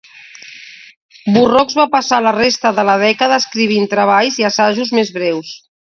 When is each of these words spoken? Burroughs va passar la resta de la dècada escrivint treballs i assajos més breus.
Burroughs 1.35 1.77
va 1.81 1.85
passar 1.97 2.19
la 2.29 2.33
resta 2.39 2.73
de 2.81 2.89
la 2.91 2.97
dècada 3.07 3.41
escrivint 3.45 3.89
treballs 3.97 4.45
i 4.45 4.51
assajos 4.55 4.99
més 5.01 5.19
breus. 5.21 5.59